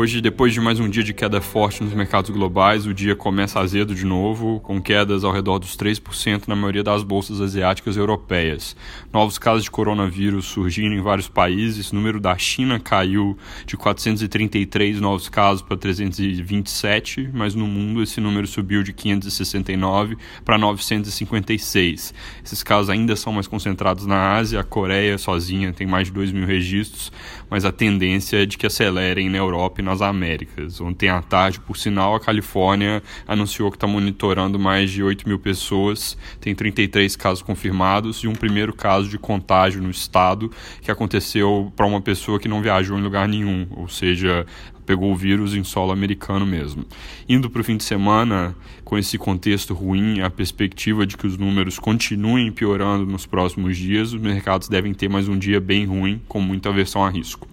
Hoje, 0.00 0.20
depois 0.20 0.54
de 0.54 0.60
mais 0.60 0.78
um 0.78 0.88
dia 0.88 1.02
de 1.02 1.12
queda 1.12 1.40
forte 1.40 1.82
nos 1.82 1.92
mercados 1.92 2.30
globais, 2.30 2.86
o 2.86 2.94
dia 2.94 3.16
começa 3.16 3.58
azedo 3.58 3.96
de 3.96 4.06
novo, 4.06 4.60
com 4.60 4.80
quedas 4.80 5.24
ao 5.24 5.32
redor 5.32 5.58
dos 5.58 5.76
3% 5.76 6.46
na 6.46 6.54
maioria 6.54 6.84
das 6.84 7.02
bolsas 7.02 7.40
asiáticas 7.40 7.96
e 7.96 7.98
europeias. 7.98 8.76
Novos 9.12 9.38
casos 9.38 9.64
de 9.64 9.70
coronavírus 9.72 10.44
surgindo 10.44 10.94
em 10.94 11.00
vários 11.00 11.26
países, 11.26 11.90
o 11.90 11.96
número 11.96 12.20
da 12.20 12.38
China 12.38 12.78
caiu 12.78 13.36
de 13.66 13.76
433 13.76 15.00
novos 15.00 15.28
casos 15.28 15.62
para 15.62 15.76
327, 15.76 17.30
mas 17.34 17.56
no 17.56 17.66
mundo 17.66 18.00
esse 18.00 18.20
número 18.20 18.46
subiu 18.46 18.84
de 18.84 18.92
569 18.92 20.16
para 20.44 20.56
956. 20.56 22.14
Esses 22.44 22.62
casos 22.62 22.88
ainda 22.88 23.16
são 23.16 23.32
mais 23.32 23.48
concentrados 23.48 24.06
na 24.06 24.36
Ásia, 24.36 24.60
a 24.60 24.64
Coreia 24.64 25.18
sozinha 25.18 25.72
tem 25.72 25.88
mais 25.88 26.06
de 26.06 26.12
2 26.12 26.30
mil 26.30 26.46
registros, 26.46 27.10
mas 27.50 27.64
a 27.64 27.72
tendência 27.72 28.44
é 28.44 28.46
de 28.46 28.56
que 28.56 28.66
acelerem 28.66 29.28
na 29.28 29.38
Europa 29.38 29.80
e 29.80 29.87
nas 29.88 30.02
Américas. 30.02 30.80
Ontem 30.80 31.08
à 31.08 31.22
tarde, 31.22 31.58
por 31.60 31.76
sinal, 31.76 32.14
a 32.14 32.20
Califórnia 32.20 33.02
anunciou 33.26 33.70
que 33.70 33.76
está 33.76 33.86
monitorando 33.86 34.58
mais 34.58 34.90
de 34.90 35.02
8 35.02 35.26
mil 35.26 35.38
pessoas, 35.38 36.16
tem 36.40 36.54
33 36.54 37.16
casos 37.16 37.42
confirmados 37.42 38.18
e 38.18 38.28
um 38.28 38.34
primeiro 38.34 38.74
caso 38.74 39.08
de 39.08 39.18
contágio 39.18 39.82
no 39.82 39.90
estado 39.90 40.52
que 40.82 40.90
aconteceu 40.90 41.72
para 41.74 41.86
uma 41.86 42.02
pessoa 42.02 42.38
que 42.38 42.48
não 42.48 42.60
viajou 42.60 42.98
em 42.98 43.02
lugar 43.02 43.26
nenhum, 43.26 43.66
ou 43.70 43.88
seja, 43.88 44.44
pegou 44.84 45.10
o 45.10 45.16
vírus 45.16 45.54
em 45.54 45.64
solo 45.64 45.90
americano 45.90 46.44
mesmo. 46.44 46.84
Indo 47.26 47.48
para 47.48 47.62
o 47.62 47.64
fim 47.64 47.76
de 47.76 47.84
semana, 47.84 48.54
com 48.84 48.98
esse 48.98 49.16
contexto 49.16 49.72
ruim, 49.72 50.20
a 50.20 50.28
perspectiva 50.28 51.06
de 51.06 51.16
que 51.16 51.26
os 51.26 51.38
números 51.38 51.78
continuem 51.78 52.52
piorando 52.52 53.06
nos 53.06 53.24
próximos 53.24 53.76
dias, 53.76 54.12
os 54.12 54.20
mercados 54.20 54.68
devem 54.68 54.92
ter 54.92 55.08
mais 55.08 55.28
um 55.28 55.38
dia 55.38 55.60
bem 55.60 55.86
ruim, 55.86 56.20
com 56.28 56.40
muita 56.40 56.68
aversão 56.68 57.04
a 57.04 57.10
risco. 57.10 57.48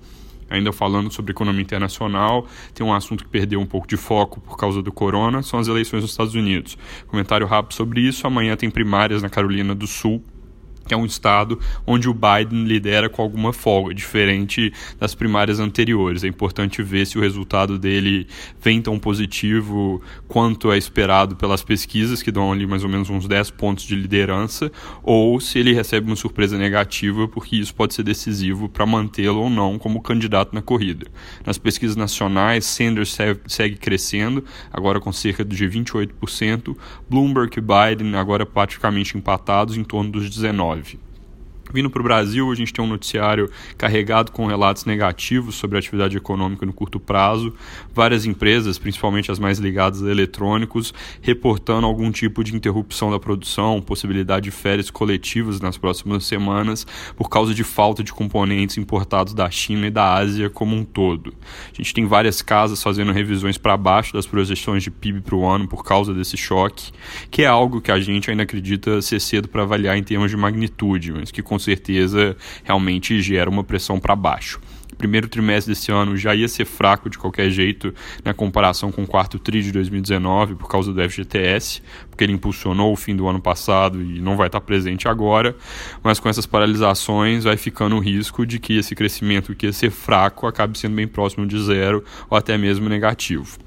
Ainda 0.49 0.71
falando 0.71 1.11
sobre 1.11 1.31
economia 1.31 1.61
internacional, 1.61 2.47
tem 2.73 2.85
um 2.85 2.93
assunto 2.93 3.23
que 3.23 3.29
perdeu 3.29 3.59
um 3.59 3.65
pouco 3.65 3.87
de 3.87 3.97
foco 3.97 4.39
por 4.39 4.57
causa 4.57 4.81
do 4.81 4.91
corona, 4.91 5.41
são 5.41 5.59
as 5.59 5.67
eleições 5.67 6.01
nos 6.01 6.11
Estados 6.11 6.35
Unidos. 6.35 6.77
Comentário 7.07 7.47
rápido 7.47 7.73
sobre 7.73 8.01
isso, 8.01 8.27
amanhã 8.27 8.55
tem 8.55 8.69
primárias 8.69 9.21
na 9.21 9.29
Carolina 9.29 9.73
do 9.73 9.87
Sul, 9.87 10.23
que 10.87 10.93
é 10.93 10.97
um 10.97 11.05
estado 11.05 11.59
onde 11.85 12.07
o 12.07 12.13
Biden 12.13 12.65
lidera 12.65 13.09
com 13.09 13.21
alguma 13.21 13.51
folga, 13.51 13.93
diferente 13.93 14.71
das 14.99 15.15
primárias 15.15 15.59
anteriores. 15.59 16.23
É 16.23 16.27
importante 16.27 16.81
ver 16.83 17.05
se 17.05 17.17
o 17.17 17.21
resultado 17.21 17.77
dele 17.77 18.27
vem 18.61 18.81
tão 18.81 18.99
positivo 18.99 20.01
quanto 20.27 20.71
é 20.71 20.77
esperado 20.77 21.35
pelas 21.35 21.63
pesquisas, 21.63 22.21
que 22.21 22.31
dão 22.31 22.51
ali 22.51 22.67
mais 22.67 22.83
ou 22.83 22.89
menos 22.89 23.09
uns 23.09 23.27
10 23.27 23.51
pontos 23.51 23.85
de 23.85 23.95
liderança, 23.95 24.71
ou 25.03 25.39
se 25.39 25.59
ele 25.59 25.73
recebe 25.73 26.07
uma 26.07 26.15
surpresa 26.15 26.57
negativa, 26.57 27.27
porque 27.27 27.55
isso 27.55 27.73
pode 27.73 27.93
ser 27.93 28.03
decisivo 28.03 28.69
para 28.69 28.85
mantê-lo 28.85 29.41
ou 29.41 29.49
não 29.49 29.77
como 29.79 30.01
candidato 30.01 30.53
na 30.53 30.61
corrida. 30.61 31.07
Nas 31.45 31.57
pesquisas 31.57 31.95
nacionais, 31.95 32.65
Sanders 32.65 33.15
segue 33.47 33.75
crescendo, 33.75 34.43
agora 34.71 34.99
com 34.99 35.11
cerca 35.11 35.43
de 35.43 35.67
28%, 35.67 36.75
Bloomberg 37.09 37.57
e 37.57 37.61
Biden 37.61 38.15
agora 38.15 38.45
praticamente 38.45 39.17
empatados 39.17 39.77
em 39.77 39.83
torno 39.83 40.11
dos 40.11 40.29
19%. 40.29 40.74
1989 40.75 41.04
Vindo 41.75 41.89
para 41.89 41.99
o 41.99 42.03
Brasil, 42.03 42.49
a 42.49 42.55
gente 42.55 42.71
tem 42.71 42.81
um 42.81 42.87
noticiário 42.87 43.51
carregado 43.77 44.31
com 44.31 44.47
relatos 44.47 44.85
negativos 44.85 45.55
sobre 45.55 45.75
a 45.75 45.79
atividade 45.79 46.15
econômica 46.15 46.65
no 46.65 46.71
curto 46.71 47.01
prazo. 47.01 47.53
Várias 47.93 48.25
empresas, 48.25 48.79
principalmente 48.79 49.29
as 49.29 49.39
mais 49.39 49.59
ligadas 49.59 50.01
a 50.01 50.09
eletrônicos, 50.09 50.93
reportando 51.21 51.85
algum 51.85 52.09
tipo 52.13 52.45
de 52.45 52.55
interrupção 52.55 53.11
da 53.11 53.19
produção, 53.19 53.81
possibilidade 53.81 54.45
de 54.45 54.51
férias 54.51 54.89
coletivas 54.89 55.59
nas 55.59 55.77
próximas 55.77 56.23
semanas, 56.23 56.87
por 57.17 57.29
causa 57.29 57.53
de 57.53 57.65
falta 57.65 58.01
de 58.01 58.13
componentes 58.13 58.77
importados 58.77 59.33
da 59.33 59.51
China 59.51 59.87
e 59.87 59.91
da 59.91 60.13
Ásia 60.13 60.49
como 60.49 60.77
um 60.77 60.85
todo. 60.85 61.33
A 61.73 61.75
gente 61.75 61.93
tem 61.93 62.05
várias 62.05 62.41
casas 62.41 62.81
fazendo 62.81 63.11
revisões 63.11 63.57
para 63.57 63.75
baixo 63.75 64.13
das 64.13 64.25
projeções 64.25 64.81
de 64.81 64.89
PIB 64.89 65.19
para 65.19 65.35
o 65.35 65.45
ano 65.45 65.67
por 65.67 65.83
causa 65.83 66.13
desse 66.13 66.37
choque, 66.37 66.93
que 67.29 67.41
é 67.41 67.47
algo 67.47 67.81
que 67.81 67.91
a 67.91 67.99
gente 67.99 68.31
ainda 68.31 68.43
acredita 68.43 69.01
ser 69.01 69.19
cedo 69.19 69.49
para 69.49 69.63
avaliar 69.63 69.97
em 69.97 70.03
termos 70.03 70.31
de 70.31 70.37
magnitude, 70.37 71.11
mas 71.11 71.31
que 71.31 71.41
com 71.41 71.59
certeza 71.65 72.37
realmente 72.63 73.21
gera 73.21 73.49
uma 73.49 73.63
pressão 73.63 73.99
para 73.99 74.15
baixo. 74.15 74.59
Primeiro 74.97 75.27
trimestre 75.27 75.73
desse 75.73 75.91
ano 75.91 76.15
já 76.15 76.33
ia 76.33 76.47
ser 76.47 76.65
fraco 76.65 77.09
de 77.09 77.17
qualquer 77.17 77.49
jeito 77.49 77.93
na 78.23 78.33
comparação 78.33 78.91
com 78.91 79.03
o 79.03 79.07
quarto 79.07 79.37
TRI 79.37 79.61
de 79.61 79.71
2019 79.73 80.55
por 80.55 80.69
causa 80.69 80.93
do 80.93 81.09
FGTS, 81.09 81.81
porque 82.09 82.23
ele 82.23 82.33
impulsionou 82.33 82.93
o 82.93 82.95
fim 82.95 83.15
do 83.15 83.27
ano 83.27 83.41
passado 83.41 84.01
e 84.01 84.21
não 84.21 84.37
vai 84.37 84.47
estar 84.47 84.61
presente 84.61 85.07
agora, 85.07 85.55
mas 86.01 86.19
com 86.19 86.29
essas 86.29 86.45
paralisações 86.45 87.43
vai 87.43 87.57
ficando 87.57 87.97
o 87.97 87.99
risco 87.99 88.45
de 88.45 88.57
que 88.57 88.77
esse 88.77 88.95
crescimento 88.95 89.53
que 89.53 89.65
ia 89.65 89.73
ser 89.73 89.91
fraco 89.91 90.47
acabe 90.47 90.77
sendo 90.77 90.95
bem 90.95 91.07
próximo 91.07 91.45
de 91.45 91.61
zero 91.61 92.03
ou 92.29 92.37
até 92.37 92.57
mesmo 92.57 92.87
negativo. 92.87 93.57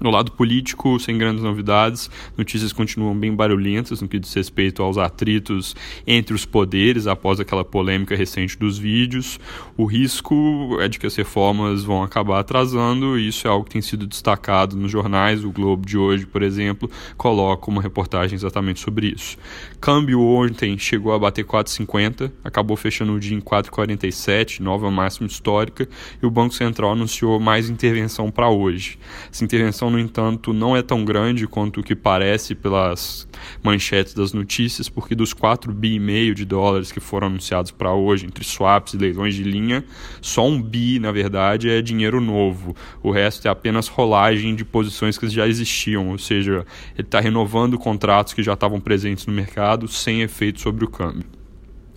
No 0.00 0.10
lado 0.10 0.30
político, 0.30 0.98
sem 1.00 1.18
grandes 1.18 1.42
novidades, 1.42 2.08
notícias 2.36 2.72
continuam 2.72 3.18
bem 3.18 3.34
barulhentas 3.34 4.00
no 4.00 4.06
que 4.06 4.18
diz 4.18 4.32
respeito 4.32 4.80
aos 4.80 4.96
atritos 4.96 5.74
entre 6.06 6.34
os 6.34 6.44
poderes 6.44 7.08
após 7.08 7.40
aquela 7.40 7.64
polêmica 7.64 8.14
recente 8.14 8.56
dos 8.56 8.78
vídeos. 8.78 9.40
O 9.76 9.84
risco 9.84 10.78
é 10.80 10.86
de 10.86 11.00
que 11.00 11.06
as 11.06 11.16
reformas 11.16 11.82
vão 11.82 12.02
acabar 12.02 12.38
atrasando, 12.38 13.18
e 13.18 13.26
isso 13.26 13.48
é 13.48 13.50
algo 13.50 13.64
que 13.64 13.72
tem 13.72 13.82
sido 13.82 14.06
destacado 14.06 14.76
nos 14.76 14.90
jornais. 14.90 15.44
O 15.44 15.50
Globo 15.50 15.84
de 15.84 15.98
hoje, 15.98 16.26
por 16.26 16.42
exemplo, 16.42 16.88
coloca 17.16 17.68
uma 17.68 17.82
reportagem 17.82 18.36
exatamente 18.36 18.78
sobre 18.78 19.08
isso. 19.08 19.36
Câmbio 19.80 20.20
ontem 20.20 20.78
chegou 20.78 21.12
a 21.12 21.18
bater 21.18 21.44
4,50, 21.44 22.30
acabou 22.44 22.76
fechando 22.76 23.14
o 23.14 23.20
dia 23.20 23.36
em 23.36 23.40
4,47, 23.40 24.60
nova 24.60 24.90
máxima 24.92 25.26
histórica, 25.26 25.88
e 26.22 26.26
o 26.26 26.30
Banco 26.30 26.54
Central 26.54 26.92
anunciou 26.92 27.40
mais 27.40 27.68
intervenção 27.68 28.30
para 28.30 28.48
hoje. 28.48 28.96
Essa 29.32 29.44
intervenção 29.44 29.87
no 29.90 29.98
entanto, 29.98 30.52
não 30.52 30.76
é 30.76 30.82
tão 30.82 31.04
grande 31.04 31.46
quanto 31.46 31.80
o 31.80 31.82
que 31.82 31.94
parece 31.94 32.54
pelas 32.54 33.26
manchetes 33.62 34.14
das 34.14 34.32
notícias, 34.32 34.88
porque 34.88 35.14
dos 35.14 35.32
4 35.32 35.72
bi 35.72 35.94
e 35.94 36.00
meio 36.00 36.34
de 36.34 36.44
dólares 36.44 36.92
que 36.92 37.00
foram 37.00 37.28
anunciados 37.28 37.70
para 37.70 37.92
hoje, 37.92 38.26
entre 38.26 38.44
swaps 38.44 38.94
e 38.94 38.98
leilões 38.98 39.34
de 39.34 39.42
linha, 39.42 39.84
só 40.20 40.46
um 40.46 40.60
bi, 40.60 40.98
na 40.98 41.12
verdade, 41.12 41.70
é 41.70 41.80
dinheiro 41.80 42.20
novo. 42.20 42.74
O 43.02 43.10
resto 43.10 43.46
é 43.46 43.50
apenas 43.50 43.88
rolagem 43.88 44.54
de 44.54 44.64
posições 44.64 45.16
que 45.16 45.28
já 45.28 45.46
existiam, 45.46 46.08
ou 46.08 46.18
seja, 46.18 46.66
ele 46.94 47.06
está 47.06 47.20
renovando 47.20 47.78
contratos 47.78 48.34
que 48.34 48.42
já 48.42 48.54
estavam 48.54 48.80
presentes 48.80 49.26
no 49.26 49.32
mercado 49.32 49.88
sem 49.88 50.22
efeito 50.22 50.60
sobre 50.60 50.84
o 50.84 50.88
câmbio. 50.88 51.37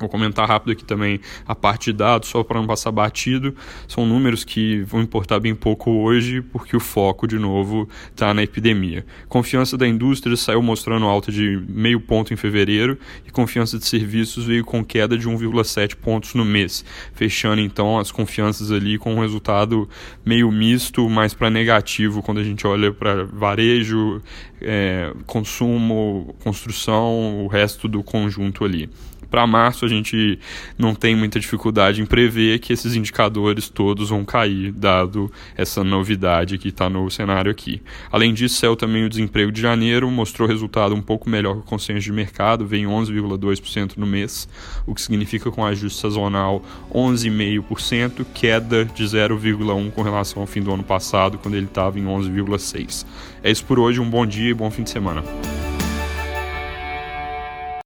Vou 0.02 0.10
comentar 0.10 0.48
rápido 0.48 0.72
aqui 0.72 0.84
também 0.84 1.20
a 1.48 1.54
parte 1.54 1.92
de 1.92 1.98
dados, 1.98 2.30
só 2.30 2.44
para 2.44 2.60
não 2.60 2.66
passar 2.66 2.92
batido. 2.92 3.56
São 3.88 4.06
números 4.06 4.44
que 4.44 4.82
vão 4.82 5.02
importar 5.02 5.40
bem 5.40 5.54
pouco 5.54 5.92
hoje, 5.92 6.42
porque 6.42 6.76
o 6.76 6.80
foco, 6.80 7.28
de 7.28 7.38
novo, 7.38 7.88
está 8.10 8.34
na 8.34 8.42
epidemia. 8.42 9.06
Confiança 9.30 9.78
da 9.78 9.88
indústria 9.88 10.36
saiu 10.36 10.62
mostrando 10.62 11.06
alta 11.06 11.32
de 11.32 11.64
meio 11.70 12.00
ponto 12.00 12.34
em 12.34 12.36
fevereiro 12.36 12.98
e 13.28 13.32
confiança 13.32 13.78
de 13.78 13.86
serviços 13.86 14.46
veio 14.46 14.66
com 14.66 14.84
queda 14.84 15.16
de 15.16 15.30
1,7 15.30 15.96
pontos 15.96 16.34
no 16.34 16.44
mês, 16.44 16.84
fechando 17.14 17.62
então 17.62 18.00
as 18.00 18.12
confianças 18.12 18.72
ali 18.72 18.98
com 18.98 19.14
um 19.14 19.20
resultado 19.20 19.88
meio 20.26 20.52
misto, 20.52 21.08
mais 21.10 21.34
para 21.34 21.50
negativo 21.50 22.24
quando 22.24 22.40
a 22.40 22.44
gente 22.44 22.66
olha 22.66 22.92
para 22.92 23.26
varejo, 23.26 24.22
é, 24.60 25.14
consumo, 25.28 26.36
construção, 26.44 27.46
o 27.46 27.48
resto 27.48 27.88
do 27.88 28.04
conjunto 28.04 28.66
ali 28.66 28.90
para 29.32 29.48
março 29.48 29.86
gente 29.96 30.40
não 30.78 30.94
tem 30.94 31.16
muita 31.16 31.40
dificuldade 31.40 32.02
em 32.02 32.06
prever 32.06 32.60
que 32.60 32.74
esses 32.74 32.96
indicadores 32.96 33.70
todos 33.70 34.10
vão 34.10 34.24
cair, 34.26 34.72
dado 34.72 35.32
essa 35.56 35.84
novidade 35.84 36.58
que 36.58 36.70
está 36.70 36.90
no 36.90 37.10
cenário 37.10 37.52
aqui. 37.52 37.82
Além 38.12 38.34
disso, 38.34 38.56
saiu 38.56 38.76
também 38.76 39.06
o 39.06 39.10
desemprego 39.10 39.52
de 39.52 39.62
janeiro, 39.62 40.10
mostrou 40.10 40.48
resultado 40.48 40.96
um 40.96 41.02
pouco 41.02 41.30
melhor 41.30 41.56
que 41.56 41.60
o 41.60 41.64
consenso 41.64 42.02
de 42.02 42.12
mercado, 42.12 42.66
vem 42.66 42.86
11,2% 42.86 43.98
no 43.98 44.06
mês, 44.06 44.48
o 44.86 44.94
que 44.94 45.02
significa 45.02 45.52
com 45.52 45.66
ajuste 45.66 46.00
sazonal 46.00 46.64
11,5%, 46.94 48.26
queda 48.34 48.86
de 48.86 49.04
0,1% 49.04 49.92
com 49.92 50.02
relação 50.02 50.42
ao 50.42 50.48
fim 50.48 50.62
do 50.62 50.74
ano 50.74 50.84
passado, 50.84 51.38
quando 51.38 51.56
ele 51.56 51.66
estava 51.66 52.00
em 52.00 52.06
11,6%. 52.06 53.06
É 53.44 53.52
isso 53.52 53.66
por 53.66 53.80
hoje, 53.80 54.00
um 54.00 54.10
bom 54.10 54.26
dia 54.26 54.52
e 54.52 54.54
bom 54.54 54.70
fim 54.70 54.84
de 54.84 54.90
semana. 54.90 55.24